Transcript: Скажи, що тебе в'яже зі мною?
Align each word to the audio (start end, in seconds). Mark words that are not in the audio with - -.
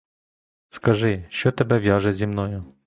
Скажи, 0.69 1.25
що 1.29 1.51
тебе 1.51 1.79
в'яже 1.79 2.13
зі 2.13 2.27
мною? 2.27 2.73